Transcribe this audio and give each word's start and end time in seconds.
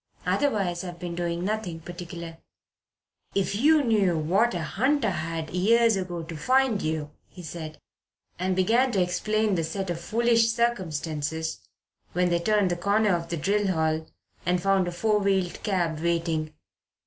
Otherwise 0.25 0.83
I've 0.83 0.97
been 0.97 1.13
doing 1.13 1.45
nothing 1.45 1.79
particular." 1.79 2.39
"If 3.35 3.53
you 3.55 3.83
knew 3.83 4.17
what 4.17 4.55
a 4.55 4.63
hunt 4.63 5.05
I 5.05 5.11
had 5.11 5.51
years 5.51 5.95
ago 5.95 6.23
to 6.23 6.35
find 6.35 6.81
you," 6.81 7.11
he 7.27 7.43
said, 7.43 7.77
and 8.39 8.55
began 8.55 8.91
to 8.93 8.99
explain 9.03 9.53
the 9.53 9.63
set 9.63 9.91
of 9.91 10.01
foolish 10.01 10.51
circumstances 10.51 11.59
when 12.13 12.29
they 12.29 12.39
turned 12.39 12.71
the 12.71 12.75
corner 12.77 13.15
of 13.15 13.29
the 13.29 13.37
drill 13.37 13.67
hall 13.67 14.07
and 14.43 14.59
found 14.59 14.87
a 14.87 14.91
four 14.91 15.19
wheeled 15.19 15.61
cab 15.61 15.99
waiting. 15.99 16.55